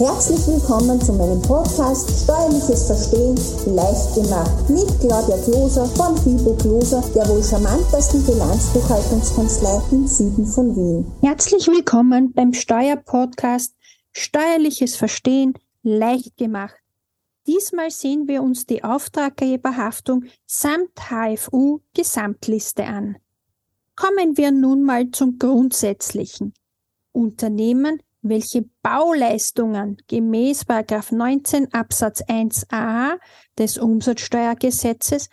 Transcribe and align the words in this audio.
Herzlich 0.00 0.46
willkommen 0.46 0.98
zu 0.98 1.12
meinem 1.12 1.42
Podcast 1.42 2.08
Steuerliches 2.24 2.86
Verstehen 2.86 3.36
leicht 3.66 4.14
gemacht 4.14 4.70
mit 4.70 4.88
Claudia 4.98 5.36
Kloser 5.44 5.84
von 5.88 6.16
Fibo 6.16 6.56
Kloser, 6.56 7.04
der 7.14 7.28
wohl 7.28 7.44
charmantesten 7.44 8.24
Bilanzbuchhaltungskanzlei 8.24 9.82
im 9.92 10.06
Süden 10.06 10.46
von 10.46 10.74
Wien. 10.74 11.12
Herzlich 11.20 11.66
willkommen 11.66 12.32
beim 12.32 12.54
Steuerpodcast 12.54 13.76
Steuerliches 14.12 14.96
Verstehen 14.96 15.52
leicht 15.82 16.38
gemacht. 16.38 16.80
Diesmal 17.46 17.90
sehen 17.90 18.26
wir 18.26 18.42
uns 18.42 18.64
die 18.64 18.82
Auftraggeberhaftung 18.82 20.24
samt 20.46 20.92
HFU 21.10 21.80
Gesamtliste 21.92 22.86
an. 22.86 23.18
Kommen 23.96 24.38
wir 24.38 24.50
nun 24.50 24.82
mal 24.82 25.10
zum 25.10 25.38
Grundsätzlichen. 25.38 26.54
Unternehmen 27.12 28.00
welche 28.22 28.68
Bauleistungen 28.82 29.96
gemäß 30.06 30.64
19 31.10 31.72
Absatz 31.72 32.22
1a 32.22 33.18
des 33.58 33.78
Umsatzsteuergesetzes 33.78 35.30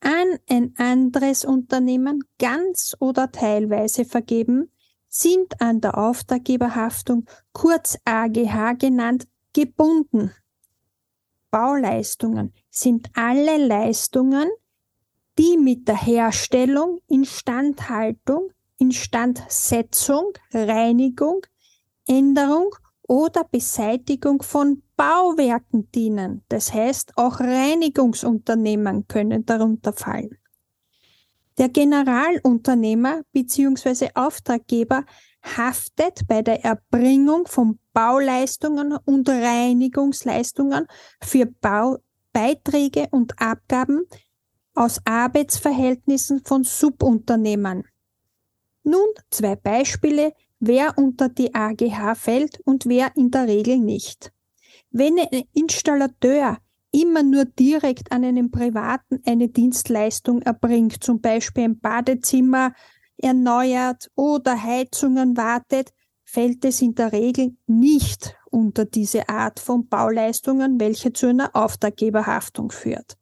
an 0.00 0.38
ein 0.48 0.74
anderes 0.78 1.44
Unternehmen 1.44 2.24
ganz 2.38 2.96
oder 3.00 3.30
teilweise 3.30 4.04
vergeben, 4.04 4.72
sind 5.08 5.60
an 5.60 5.80
der 5.80 5.98
Auftraggeberhaftung, 5.98 7.26
kurz 7.52 7.98
AGH 8.04 8.74
genannt, 8.78 9.26
gebunden. 9.52 10.32
Bauleistungen 11.50 12.54
sind 12.70 13.10
alle 13.14 13.58
Leistungen, 13.66 14.48
die 15.38 15.56
mit 15.56 15.88
der 15.88 16.00
Herstellung, 16.00 17.00
Instandhaltung, 17.08 18.52
Instandsetzung, 18.78 20.32
Reinigung, 20.52 21.40
Änderung 22.10 22.74
oder 23.06 23.44
Beseitigung 23.44 24.42
von 24.42 24.82
Bauwerken 24.96 25.90
dienen. 25.92 26.42
Das 26.48 26.72
heißt, 26.72 27.12
auch 27.16 27.38
Reinigungsunternehmen 27.38 29.06
können 29.06 29.46
darunter 29.46 29.92
fallen. 29.92 30.36
Der 31.56 31.68
Generalunternehmer 31.68 33.22
bzw. 33.32 34.08
Auftraggeber 34.14 35.04
haftet 35.56 36.26
bei 36.26 36.42
der 36.42 36.64
Erbringung 36.64 37.46
von 37.46 37.78
Bauleistungen 37.92 38.96
und 39.04 39.28
Reinigungsleistungen 39.28 40.86
für 41.22 41.46
Baubeiträge 41.46 43.06
und 43.12 43.40
Abgaben 43.40 44.06
aus 44.74 45.00
Arbeitsverhältnissen 45.04 46.42
von 46.44 46.64
Subunternehmern. 46.64 47.84
Nun 48.82 49.08
zwei 49.30 49.54
Beispiele, 49.54 50.32
wer 50.60 50.96
unter 50.96 51.28
die 51.28 51.54
AGH 51.54 52.14
fällt 52.14 52.60
und 52.64 52.86
wer 52.86 53.16
in 53.16 53.30
der 53.30 53.48
Regel 53.48 53.78
nicht. 53.78 54.32
Wenn 54.90 55.18
ein 55.18 55.44
Installateur 55.54 56.58
immer 56.92 57.22
nur 57.22 57.44
direkt 57.44 58.12
an 58.12 58.24
einen 58.24 58.50
Privaten 58.50 59.22
eine 59.26 59.48
Dienstleistung 59.48 60.42
erbringt, 60.42 61.02
zum 61.02 61.20
Beispiel 61.20 61.64
ein 61.64 61.78
Badezimmer 61.78 62.72
erneuert 63.16 64.10
oder 64.14 64.62
Heizungen 64.62 65.36
wartet, 65.36 65.90
fällt 66.24 66.64
es 66.64 66.80
in 66.80 66.94
der 66.94 67.12
Regel 67.12 67.56
nicht 67.66 68.36
unter 68.50 68.84
diese 68.84 69.28
Art 69.28 69.60
von 69.60 69.88
Bauleistungen, 69.88 70.78
welche 70.80 71.12
zu 71.12 71.28
einer 71.28 71.54
Auftraggeberhaftung 71.54 72.70
führt. 72.70 73.16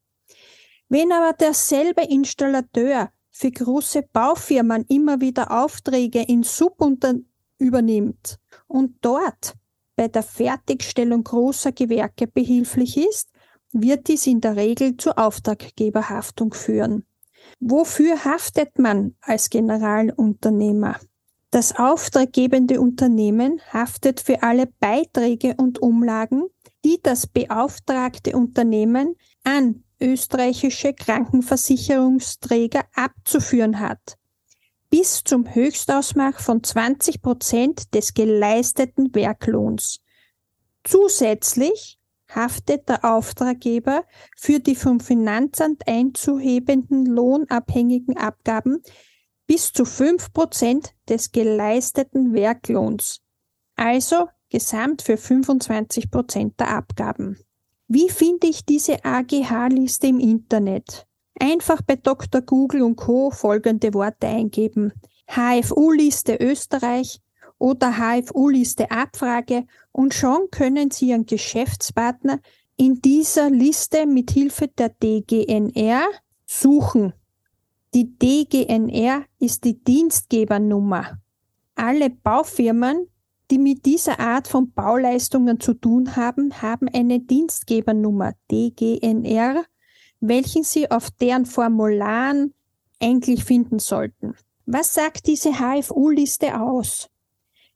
Wenn 0.88 1.12
aber 1.12 1.34
derselbe 1.34 2.02
Installateur 2.02 3.10
für 3.38 3.52
große 3.52 4.02
Baufirmen 4.12 4.84
immer 4.88 5.20
wieder 5.20 5.62
Aufträge 5.62 6.22
in 6.22 6.42
Subunter 6.42 7.14
übernimmt 7.58 8.40
und 8.66 8.96
dort 9.00 9.54
bei 9.94 10.08
der 10.08 10.24
Fertigstellung 10.24 11.22
großer 11.22 11.70
Gewerke 11.70 12.26
behilflich 12.26 12.96
ist, 12.96 13.30
wird 13.72 14.08
dies 14.08 14.26
in 14.26 14.40
der 14.40 14.56
Regel 14.56 14.96
zur 14.96 15.20
Auftraggeberhaftung 15.20 16.52
führen. 16.52 17.06
Wofür 17.60 18.24
haftet 18.24 18.76
man 18.76 19.14
als 19.20 19.50
Generalunternehmer? 19.50 20.96
Das 21.52 21.76
auftraggebende 21.76 22.80
Unternehmen 22.80 23.60
haftet 23.72 24.18
für 24.18 24.42
alle 24.42 24.66
Beiträge 24.66 25.54
und 25.56 25.80
Umlagen, 25.80 26.48
die 26.84 26.98
das 27.00 27.28
beauftragte 27.28 28.36
Unternehmen 28.36 29.14
an 29.44 29.84
österreichische 30.00 30.94
Krankenversicherungsträger 30.94 32.84
abzuführen 32.94 33.80
hat, 33.80 34.18
bis 34.90 35.22
zum 35.24 35.54
Höchstausmach 35.54 36.40
von 36.40 36.62
20 36.62 37.22
Prozent 37.22 37.94
des 37.94 38.14
geleisteten 38.14 39.14
Werklohns. 39.14 40.00
Zusätzlich 40.84 41.98
haftet 42.34 42.88
der 42.88 43.04
Auftraggeber 43.04 44.04
für 44.36 44.60
die 44.60 44.76
vom 44.76 45.00
Finanzamt 45.00 45.86
einzuhebenden 45.86 47.06
lohnabhängigen 47.06 48.16
Abgaben 48.16 48.82
bis 49.46 49.72
zu 49.72 49.84
5 49.84 50.32
Prozent 50.32 50.94
des 51.08 51.32
geleisteten 51.32 52.34
Werklohns, 52.34 53.20
also 53.76 54.28
gesamt 54.50 55.02
für 55.02 55.16
25 55.16 56.10
Prozent 56.10 56.60
der 56.60 56.68
Abgaben. 56.68 57.38
Wie 57.90 58.10
finde 58.10 58.48
ich 58.48 58.66
diese 58.66 59.02
AGH-Liste 59.02 60.08
im 60.08 60.20
Internet? 60.20 61.06
Einfach 61.40 61.80
bei 61.80 61.96
Dr. 61.96 62.42
Google 62.42 62.82
und 62.82 62.96
Co. 62.96 63.30
folgende 63.30 63.94
Worte 63.94 64.26
eingeben. 64.26 64.92
HFU-Liste 65.26 66.36
Österreich 66.36 67.22
oder 67.56 67.94
HFU-Liste 67.96 68.90
Abfrage 68.90 69.64
und 69.90 70.12
schon 70.12 70.50
können 70.50 70.90
Sie 70.90 71.08
Ihren 71.08 71.24
Geschäftspartner 71.24 72.40
in 72.76 73.00
dieser 73.00 73.48
Liste 73.48 74.04
mit 74.04 74.32
Hilfe 74.32 74.68
der 74.68 74.90
DGNR 74.90 76.06
suchen. 76.44 77.14
Die 77.94 78.18
DGNR 78.18 79.24
ist 79.38 79.64
die 79.64 79.82
Dienstgebernummer. 79.82 81.18
Alle 81.74 82.10
Baufirmen, 82.10 83.08
die 83.50 83.58
mit 83.58 83.86
dieser 83.86 84.20
Art 84.20 84.48
von 84.48 84.72
Bauleistungen 84.72 85.60
zu 85.60 85.74
tun 85.74 86.16
haben, 86.16 86.60
haben 86.60 86.88
eine 86.88 87.20
Dienstgebernummer 87.20 88.34
DGNR, 88.50 89.64
welchen 90.20 90.64
Sie 90.64 90.90
auf 90.90 91.10
deren 91.10 91.46
Formularen 91.46 92.54
eigentlich 93.00 93.44
finden 93.44 93.78
sollten. 93.78 94.34
Was 94.66 94.92
sagt 94.92 95.26
diese 95.26 95.54
HFU-Liste 95.54 96.60
aus? 96.60 97.08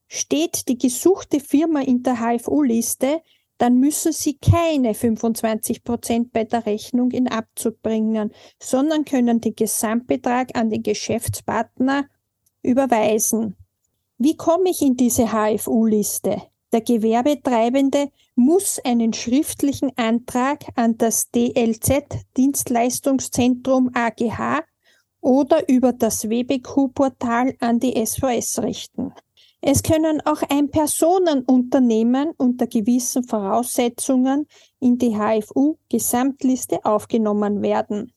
Steht 0.08 0.68
die 0.68 0.76
gesuchte 0.76 1.40
Firma 1.40 1.80
in 1.80 2.02
der 2.02 2.18
HFU-Liste, 2.20 3.22
dann 3.56 3.78
müssen 3.78 4.12
Sie 4.12 4.36
keine 4.38 4.92
25 4.92 5.84
Prozent 5.84 6.32
bei 6.32 6.44
der 6.44 6.66
Rechnung 6.66 7.12
in 7.12 7.28
Abzug 7.28 7.80
bringen, 7.80 8.32
sondern 8.60 9.04
können 9.04 9.40
den 9.40 9.54
Gesamtbetrag 9.54 10.54
an 10.54 10.68
den 10.68 10.82
Geschäftspartner 10.82 12.06
überweisen. 12.62 13.56
Wie 14.24 14.36
komme 14.36 14.70
ich 14.70 14.82
in 14.82 14.96
diese 14.96 15.32
HFU-Liste? 15.32 16.42
Der 16.70 16.80
Gewerbetreibende 16.80 18.12
muss 18.36 18.78
einen 18.84 19.12
schriftlichen 19.12 19.90
Antrag 19.98 20.62
an 20.76 20.96
das 20.96 21.32
DLZ 21.32 22.04
Dienstleistungszentrum 22.36 23.90
AGH 23.94 24.62
oder 25.20 25.68
über 25.68 25.92
das 25.92 26.30
WBQ-Portal 26.30 27.56
an 27.58 27.80
die 27.80 28.00
SVS 28.06 28.60
richten. 28.60 29.12
Es 29.60 29.82
können 29.82 30.20
auch 30.24 30.42
Ein-Personen-Unternehmen 30.48 32.30
unter 32.36 32.68
gewissen 32.68 33.24
Voraussetzungen 33.24 34.46
in 34.78 34.98
die 34.98 35.16
HFU-Gesamtliste 35.16 36.84
aufgenommen 36.84 37.60
werden. 37.60 38.12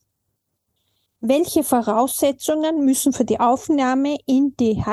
Welche 1.19 1.63
Voraussetzungen 1.63 2.85
müssen 2.85 3.11
für 3.11 3.25
die 3.25 3.39
Aufnahme 3.39 4.17
in 4.27 4.55
die 4.57 4.83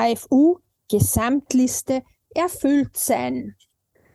HFU-Gesamtliste 0.93 2.03
erfüllt 2.33 2.97
sein? 2.97 3.55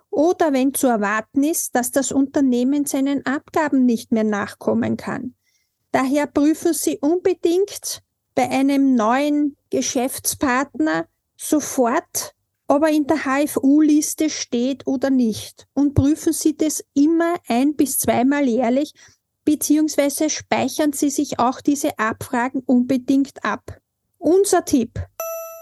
oder 0.10 0.54
wenn 0.54 0.74
zu 0.74 0.88
erwarten 0.88 1.44
ist, 1.44 1.76
dass 1.76 1.92
das 1.92 2.12
Unternehmen 2.12 2.86
seinen 2.86 3.26
Abgaben 3.26 3.86
nicht 3.86 4.12
mehr 4.12 4.24
nachkommen 4.24 4.98
kann. 4.98 5.36
Daher 5.92 6.28
prüfen 6.28 6.74
Sie 6.74 6.98
unbedingt 7.00 8.02
bei 8.36 8.50
einem 8.50 8.96
neuen 8.96 9.58
Geschäftspartner 9.70 11.08
sofort, 11.36 12.36
ob 12.68 12.84
er 12.84 12.90
in 12.90 13.08
der 13.08 13.26
HFU-Liste 13.26 14.30
steht 14.30 14.86
oder 14.86 15.10
nicht. 15.10 15.68
Und 15.74 15.96
prüfen 15.96 16.34
Sie 16.34 16.56
das 16.56 16.84
immer 16.94 17.36
ein 17.48 17.76
bis 17.76 17.98
zweimal 17.98 18.48
jährlich, 18.48 18.94
beziehungsweise 19.44 20.30
speichern 20.30 20.94
Sie 20.94 21.10
sich 21.10 21.40
auch 21.40 21.62
diese 21.62 21.98
Abfragen 21.98 22.62
unbedingt 22.66 23.44
ab. 23.44 23.80
Unser 24.20 24.64
Tipp. 24.66 25.00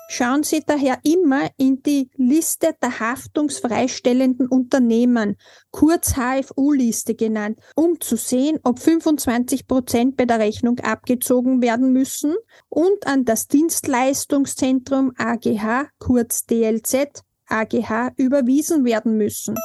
Schauen 0.09 0.44
Sie 0.44 0.62
daher 0.65 1.00
immer 1.04 1.50
in 1.57 1.83
die 1.83 2.09
Liste 2.15 2.74
der 2.81 3.00
haftungsfreistellenden 3.00 4.48
Unternehmen, 4.48 5.36
kurz 5.71 6.15
HFU-Liste 6.15 7.13
genannt, 7.13 7.59
um 7.75 8.00
zu 8.00 8.15
sehen, 8.15 8.57
ob 8.63 8.80
25 8.80 9.68
Prozent 9.68 10.15
bei 10.15 10.25
der 10.25 10.39
Rechnung 10.39 10.80
abgezogen 10.80 11.62
werden 11.62 11.92
müssen 11.92 12.36
und 12.69 13.06
an 13.06 13.25
das 13.25 13.50
Dienstleistungszentrum 13.50 15.12
AGH, 15.18 15.89
kurz 16.00 16.45
DLZ, 16.45 17.24
AGH 17.48 18.13
überwiesen 18.15 18.86
werden 18.86 19.18
müssen. 19.18 19.56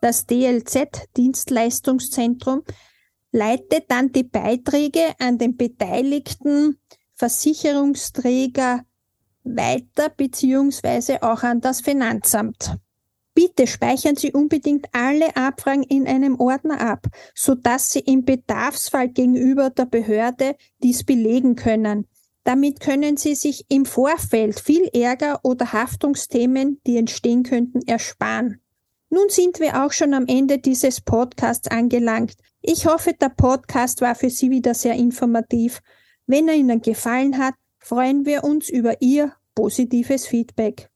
Das 0.00 0.26
DLZ 0.26 1.08
Dienstleistungszentrum 1.16 2.64
leitet 3.30 3.84
dann 3.88 4.10
die 4.10 4.24
Beiträge 4.24 5.14
an 5.20 5.38
den 5.38 5.56
beteiligten 5.56 6.78
Versicherungsträger 7.14 8.84
weiter 9.44 10.08
beziehungsweise 10.08 11.22
auch 11.22 11.42
an 11.42 11.60
das 11.60 11.80
Finanzamt. 11.80 12.76
Bitte 13.34 13.66
speichern 13.66 14.16
Sie 14.16 14.32
unbedingt 14.32 14.86
alle 14.92 15.36
Abfragen 15.36 15.82
in 15.82 16.06
einem 16.06 16.38
Ordner 16.38 16.80
ab, 16.80 17.06
so 17.34 17.54
dass 17.54 17.90
Sie 17.90 18.00
im 18.00 18.24
Bedarfsfall 18.24 19.08
gegenüber 19.08 19.70
der 19.70 19.86
Behörde 19.86 20.56
dies 20.82 21.04
belegen 21.04 21.56
können. 21.56 22.06
Damit 22.44 22.80
können 22.80 23.16
Sie 23.16 23.34
sich 23.34 23.64
im 23.68 23.86
Vorfeld 23.86 24.60
viel 24.60 24.88
Ärger 24.92 25.40
oder 25.42 25.72
Haftungsthemen, 25.72 26.80
die 26.86 26.96
entstehen 26.96 27.42
könnten, 27.42 27.80
ersparen. 27.86 28.60
Nun 29.10 29.28
sind 29.28 29.60
wir 29.60 29.84
auch 29.84 29.92
schon 29.92 30.14
am 30.14 30.26
Ende 30.26 30.58
dieses 30.58 31.00
Podcasts 31.00 31.68
angelangt. 31.68 32.34
Ich 32.60 32.86
hoffe, 32.86 33.14
der 33.14 33.30
Podcast 33.30 34.00
war 34.00 34.14
für 34.14 34.30
Sie 34.30 34.50
wieder 34.50 34.74
sehr 34.74 34.94
informativ. 34.94 35.80
Wenn 36.26 36.48
er 36.48 36.54
Ihnen 36.54 36.82
gefallen 36.82 37.38
hat, 37.38 37.54
freuen 37.84 38.24
wir 38.24 38.44
uns 38.44 38.70
über 38.70 39.02
Ihr 39.02 39.34
positives 39.54 40.26
Feedback. 40.26 40.88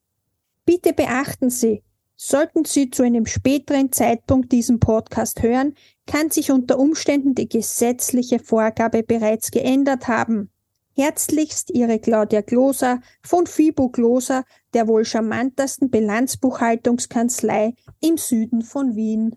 Bitte 0.64 0.94
beachten 0.94 1.50
Sie, 1.50 1.82
sollten 2.16 2.64
Sie 2.64 2.88
zu 2.88 3.02
einem 3.02 3.26
späteren 3.26 3.92
Zeitpunkt 3.92 4.50
diesen 4.52 4.80
Podcast 4.80 5.42
hören, 5.42 5.74
kann 6.06 6.30
sich 6.30 6.50
unter 6.50 6.78
Umständen 6.78 7.34
die 7.34 7.48
gesetzliche 7.48 8.38
Vorgabe 8.38 9.02
bereits 9.02 9.50
geändert 9.50 10.08
haben. 10.08 10.50
Herzlichst 10.96 11.70
Ihre 11.70 11.98
Claudia 11.98 12.40
Gloser 12.40 13.00
von 13.22 13.46
FIBO 13.46 13.90
Gloser, 13.90 14.44
der 14.72 14.88
wohl 14.88 15.04
charmantesten 15.04 15.90
Bilanzbuchhaltungskanzlei 15.90 17.74
im 18.00 18.16
Süden 18.16 18.62
von 18.62 18.96
Wien. 18.96 19.36